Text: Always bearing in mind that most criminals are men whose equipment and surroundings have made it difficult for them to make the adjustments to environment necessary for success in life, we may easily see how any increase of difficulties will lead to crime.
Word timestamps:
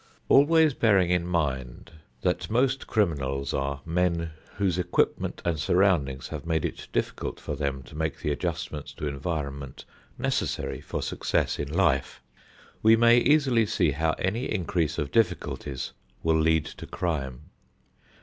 Always 0.29 0.73
bearing 0.73 1.11
in 1.11 1.27
mind 1.27 1.91
that 2.21 2.49
most 2.49 2.87
criminals 2.87 3.53
are 3.53 3.81
men 3.85 4.31
whose 4.55 4.79
equipment 4.79 5.43
and 5.45 5.59
surroundings 5.59 6.29
have 6.29 6.43
made 6.43 6.65
it 6.65 6.87
difficult 6.91 7.39
for 7.39 7.55
them 7.55 7.83
to 7.83 7.95
make 7.95 8.17
the 8.19 8.31
adjustments 8.31 8.93
to 8.93 9.05
environment 9.07 9.85
necessary 10.17 10.81
for 10.81 11.03
success 11.03 11.59
in 11.59 11.71
life, 11.71 12.19
we 12.81 12.95
may 12.95 13.19
easily 13.19 13.67
see 13.67 13.91
how 13.91 14.13
any 14.13 14.45
increase 14.51 14.97
of 14.97 15.11
difficulties 15.11 15.93
will 16.23 16.39
lead 16.41 16.65
to 16.65 16.87
crime. 16.87 17.51